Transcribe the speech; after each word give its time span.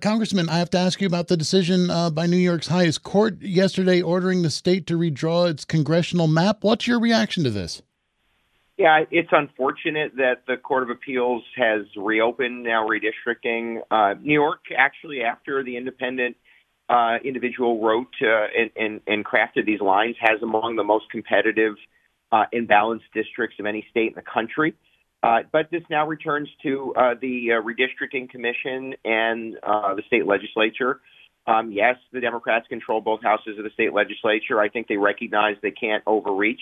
Congressman, 0.00 0.48
I 0.48 0.58
have 0.58 0.70
to 0.70 0.78
ask 0.78 1.00
you 1.00 1.06
about 1.06 1.28
the 1.28 1.36
decision 1.36 1.90
uh, 1.90 2.10
by 2.10 2.26
New 2.26 2.36
York's 2.36 2.66
highest 2.66 3.02
court 3.02 3.40
yesterday 3.40 4.02
ordering 4.02 4.42
the 4.42 4.50
state 4.50 4.86
to 4.88 4.98
redraw 4.98 5.48
its 5.48 5.64
congressional 5.64 6.26
map. 6.26 6.58
What's 6.62 6.86
your 6.86 6.98
reaction 6.98 7.44
to 7.44 7.50
this? 7.50 7.82
Yeah, 8.76 9.04
it's 9.10 9.28
unfortunate 9.30 10.12
that 10.16 10.44
the 10.46 10.56
Court 10.56 10.82
of 10.82 10.90
Appeals 10.90 11.42
has 11.54 11.82
reopened 11.96 12.62
now 12.62 12.88
redistricting. 12.88 13.82
Uh, 13.90 14.14
New 14.22 14.32
York, 14.32 14.60
actually, 14.74 15.22
after 15.22 15.62
the 15.62 15.76
independent 15.76 16.36
uh, 16.88 17.18
individual 17.22 17.82
wrote 17.84 18.14
uh, 18.22 18.46
and, 18.58 18.70
and, 18.76 19.00
and, 19.06 19.24
crafted 19.24 19.66
these 19.66 19.82
lines, 19.82 20.16
has 20.18 20.42
among 20.42 20.76
the 20.76 20.82
most 20.82 21.10
competitive 21.10 21.74
uh, 22.32 22.44
and 22.52 22.66
balanced 22.66 23.04
districts 23.12 23.56
of 23.60 23.66
any 23.66 23.84
state 23.90 24.08
in 24.08 24.14
the 24.14 24.22
country. 24.22 24.74
Uh, 25.22 25.40
but 25.52 25.70
this 25.70 25.82
now 25.90 26.06
returns 26.06 26.48
to 26.62 26.94
uh, 26.96 27.14
the 27.20 27.48
redistricting 27.48 28.28
commission 28.28 28.94
and 29.04 29.54
the 29.62 30.02
state 30.06 30.26
legislature. 30.26 31.00
Um, 31.46 31.72
yes, 31.72 31.96
the 32.12 32.20
Democrats 32.20 32.66
control 32.68 33.00
both 33.00 33.22
houses 33.22 33.58
of 33.58 33.64
the 33.64 33.70
state 33.70 33.92
legislature. 33.92 34.60
I 34.60 34.68
think 34.68 34.88
they 34.88 34.96
recognize 34.96 35.56
they 35.62 35.70
can't 35.70 36.02
overreach 36.06 36.60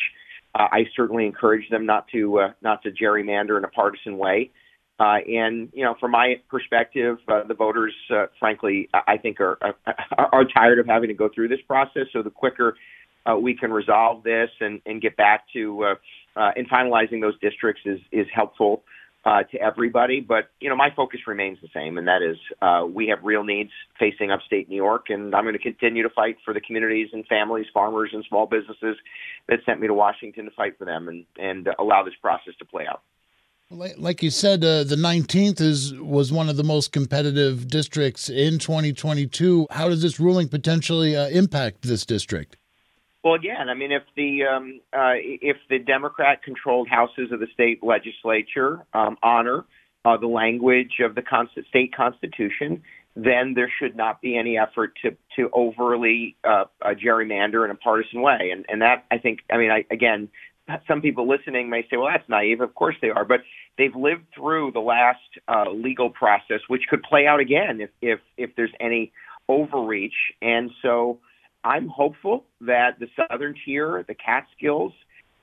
uh, 0.55 0.67
I 0.73 0.85
certainly 0.97 1.27
encourage 1.27 1.69
them 1.71 1.87
not 1.87 2.09
to 2.09 2.41
uh, 2.41 2.53
not 2.63 2.83
to 2.83 2.91
gerrymander 2.91 3.59
in 3.59 3.65
a 3.65 3.69
partisan 3.69 4.19
way. 4.19 4.51
Uh, 5.01 5.19
and 5.29 5.69
you 5.73 5.85
know, 5.85 5.95
from 6.01 6.11
my 6.11 6.35
perspective, 6.49 7.19
uh, 7.29 7.45
the 7.45 7.55
voters, 7.55 7.95
uh, 8.11 8.27
frankly, 8.41 8.89
I 8.93 9.17
think 9.17 9.41
are, 9.41 9.59
are 9.63 9.77
are 10.33 10.45
tired 10.45 10.79
of 10.79 10.87
having 10.87 11.09
to 11.09 11.15
go 11.15 11.29
through 11.33 11.49
this 11.49 11.61
process. 11.67 12.07
So 12.13 12.23
the 12.23 12.31
quicker 12.31 12.77
uh, 13.27 13.37
we 13.37 13.55
can 13.55 13.71
resolve 13.71 14.23
this 14.23 14.51
and, 14.61 14.81
and 14.87 15.01
get 15.01 15.17
back 15.17 15.45
to 15.53 15.85
uh, 15.85 15.95
uh, 16.37 16.53
and 16.57 16.69
finalizing 16.71 17.21
those 17.21 17.39
districts 17.41 17.83
is 17.85 18.01
is 18.13 18.27
helpful 18.33 18.83
uh, 19.25 19.43
to 19.43 19.61
everybody. 19.61 20.21
But 20.21 20.51
you 20.61 20.69
know, 20.69 20.77
my 20.77 20.91
focus 20.95 21.21
remains 21.27 21.59
the 21.61 21.69
same, 21.75 21.99
and 21.99 22.07
that 22.09 22.23
is 22.23 22.37
uh, 22.63 22.87
we 22.89 23.09
have 23.09 23.19
real 23.23 23.45
needs 23.45 23.71
facing 23.99 24.31
upstate 24.31 24.69
New 24.69 24.77
York, 24.77 25.07
and 25.09 25.35
I'm 25.35 25.45
going 25.45 25.55
to 25.55 25.63
continue 25.63 26.03
to 26.03 26.11
fight 26.11 26.37
for 26.45 26.55
the 26.55 26.61
communities 26.61 27.09
and 27.13 27.27
families, 27.27 27.67
farmers, 27.75 28.11
and 28.13 28.25
small 28.29 28.47
businesses 28.47 28.97
that 29.49 29.59
sent 29.67 29.81
me 29.81 29.89
to 29.89 29.95
Washington 29.95 30.47
to 30.47 30.51
fight 30.53 30.79
for 30.79 30.85
them, 30.85 31.09
and 31.09 31.25
and 31.39 31.69
allow 31.79 32.05
this 32.05 32.15
process 32.21 32.55
to 32.59 32.65
play 32.65 32.87
out. 32.89 33.03
Like 33.71 34.23
you 34.23 34.31
said, 34.31 34.65
uh, 34.65 34.83
the 34.85 34.97
19th 34.97 35.61
is 35.61 35.93
was 35.95 36.33
one 36.33 36.49
of 36.49 36.57
the 36.57 36.65
most 36.65 36.91
competitive 36.91 37.69
districts 37.69 38.31
in 38.31 38.59
2022. 38.59 39.67
How 39.71 39.91
does 39.91 40.01
this 40.01 40.19
ruling 40.19 40.49
potentially 40.49 41.15
uh, 41.15 41.29
impact 41.29 41.83
this 41.83 42.07
district? 42.07 42.57
Well, 43.25 43.35
again, 43.35 43.69
I 43.69 43.75
mean, 43.75 43.91
if 43.91 44.05
the 44.17 44.45
um, 44.45 44.81
uh, 44.93 45.15
if 45.17 45.57
the 45.69 45.79
Democrat-controlled 45.79 46.89
houses 46.89 47.33
of 47.33 47.41
the 47.41 47.49
state 47.53 47.83
legislature 47.83 48.87
um, 48.95 49.17
honor 49.23 49.65
uh, 50.05 50.17
the 50.17 50.29
language 50.29 51.01
of 51.01 51.15
the 51.15 51.23
con- 51.23 51.51
state 51.69 51.95
constitution, 51.95 52.83
then 53.17 53.55
there 53.55 53.71
should 53.81 53.97
not 53.97 54.21
be 54.23 54.39
any 54.39 54.57
effort 54.57 54.93
to 55.03 55.17
to 55.37 55.51
overly 55.53 56.37
uh, 56.45 56.65
uh, 56.81 56.95
gerrymander 56.95 57.65
in 57.65 57.73
a 57.73 57.75
partisan 57.75 58.23
way. 58.23 58.51
And 58.53 58.65
and 58.69 58.83
that 58.83 59.05
I 59.11 59.19
think, 59.19 59.41
I 59.51 59.57
mean, 59.57 59.73
I, 59.73 59.85
again, 59.91 60.29
some 60.87 61.01
people 61.01 61.29
listening 61.29 61.71
may 61.71 61.83
say, 61.91 61.97
well, 61.97 62.11
that's 62.13 62.29
naive. 62.29 62.61
Of 62.61 62.75
course 62.75 62.95
they 63.03 63.11
are, 63.11 63.25
but 63.25 63.41
they've 63.77 63.95
lived 63.97 64.27
through 64.35 64.73
the 64.73 64.81
last 64.81 65.19
uh, 65.49 65.71
legal 65.71 66.11
process, 66.11 66.61
which 66.69 66.83
could 66.89 67.03
play 67.03 67.27
out 67.27 67.41
again 67.41 67.81
if 67.81 67.91
if 68.01 68.21
if 68.37 68.55
there's 68.55 68.73
any 68.79 69.13
overreach. 69.49 70.15
And 70.41 70.71
so 70.83 71.19
I'm 71.69 71.87
hopeful 71.87 72.45
that 72.63 72.99
the 72.99 73.09
southern 73.15 73.55
tier, 73.63 74.03
the 74.09 74.15
Catskills, 74.15 74.95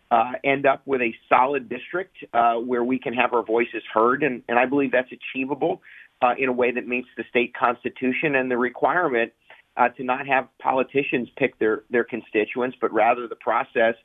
uh, 0.09 0.31
end 0.44 0.66
up 0.66 0.81
with 0.86 1.02
a 1.02 1.14
solid 1.30 1.70
district 1.70 2.16
uh, 2.34 2.56
where 2.56 2.84
we 2.84 2.98
can 2.98 3.14
have 3.14 3.31
our 3.34 3.44
voices 3.44 3.84
heard, 3.94 4.23
and, 4.23 4.42
and 4.50 4.58
I 4.58 4.66
believe 4.66 4.92
that's 4.92 5.12
achievable 5.12 5.81
uh, 6.23 6.34
in 6.40 6.50
a 6.50 6.52
way 6.52 6.72
that 6.72 6.88
meets 6.88 7.08
the 7.16 7.26
state 7.30 7.53
constitution 7.53 8.34
and 8.36 8.50
the 8.50 8.58
requirement 8.58 9.34
uh, 9.78 9.90
to 9.90 10.03
not 10.03 10.26
have 10.26 10.48
politicians 10.59 11.28
pick 11.38 11.59
their 11.59 11.84
their 11.92 12.03
constituents, 12.03 12.76
but 12.81 12.92
rather 12.92 13.28
the 13.28 13.36
process 13.36 13.96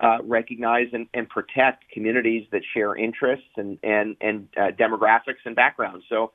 uh, 0.00 0.18
recognize 0.22 0.88
and, 0.92 1.06
and 1.14 1.28
protect 1.28 1.90
communities 1.90 2.46
that 2.52 2.62
share 2.74 2.94
interests 2.94 3.48
and 3.56 3.78
and 3.82 4.16
and 4.20 4.48
uh, 4.56 4.70
demographics 4.78 5.42
and 5.44 5.56
backgrounds. 5.56 6.04
So 6.08 6.32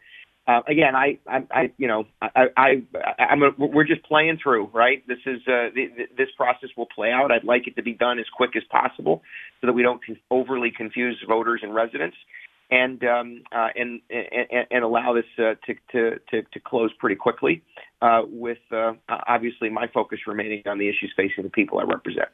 uh, 0.50 0.62
again, 0.68 0.96
I, 0.96 1.20
I, 1.28 1.38
I, 1.52 1.72
you 1.78 1.88
know, 1.88 2.06
I, 2.20 2.46
I, 2.58 3.24
I'm 3.24 3.44
a, 3.44 3.52
we're 3.60 3.84
just 3.84 4.04
playing 4.04 4.40
through, 4.42 4.72
right? 4.74 5.08
This 5.08 5.20
is 5.28 5.42
uh, 5.48 5.70
this 6.18 6.30
process 6.36 6.70
will 6.76 6.88
play 6.88 7.12
out. 7.12 7.32
I'd 7.32 7.44
like 7.44 7.68
it 7.68 7.76
to 7.76 7.84
be 7.84 7.94
done 7.94 8.18
as 8.18 8.26
quick 8.36 8.56
as 8.56 8.64
possible, 8.72 9.22
so 9.62 9.68
that 9.68 9.74
we 9.74 9.84
don't 9.84 10.04
con- 10.04 10.18
overly 10.32 10.72
confuse 10.76 11.24
voters 11.28 11.60
and 11.62 11.76
residents, 11.76 12.18
and 12.72 13.04
um, 13.04 13.44
uh, 13.52 13.68
and, 13.76 14.02
and 14.10 14.66
and 14.72 14.84
allow 14.84 15.14
this 15.14 15.26
uh, 15.38 15.54
to, 15.68 15.76
to 15.92 16.20
to 16.32 16.42
to 16.42 16.60
close 16.60 16.90
pretty 16.98 17.16
quickly. 17.16 17.62
Uh, 18.02 18.22
with 18.26 18.58
uh, 18.72 18.94
obviously 19.28 19.70
my 19.70 19.86
focus 19.94 20.18
remaining 20.26 20.64
on 20.66 20.80
the 20.80 20.90
issues 20.90 21.14
facing 21.16 21.44
the 21.44 21.52
people 21.52 21.78
I 21.78 21.84
represent. 21.84 22.30